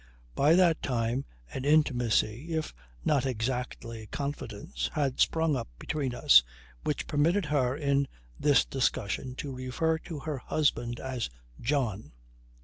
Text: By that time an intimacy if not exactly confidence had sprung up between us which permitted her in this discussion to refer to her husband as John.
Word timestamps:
By 0.33 0.55
that 0.55 0.81
time 0.81 1.25
an 1.53 1.63
intimacy 1.63 2.55
if 2.55 2.73
not 3.05 3.27
exactly 3.27 4.07
confidence 4.07 4.89
had 4.93 5.19
sprung 5.19 5.55
up 5.55 5.67
between 5.77 6.15
us 6.15 6.41
which 6.83 7.05
permitted 7.05 7.45
her 7.45 7.77
in 7.77 8.07
this 8.39 8.65
discussion 8.65 9.35
to 9.35 9.53
refer 9.55 9.99
to 9.99 10.21
her 10.21 10.39
husband 10.39 10.99
as 10.99 11.29
John. 11.59 12.13